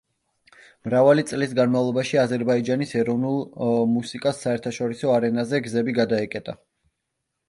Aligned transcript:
მრავალი 0.87 1.23
წლის 1.31 1.51
განმავლობაში, 1.57 2.15
აზერბაიჯანის 2.21 2.93
ეროვნულ 3.01 3.37
მუსიკას 3.97 4.39
საერთაშორისო 4.47 5.13
არენაზე 5.19 5.61
გზები 5.69 5.95
გადაეკეტა. 5.99 6.57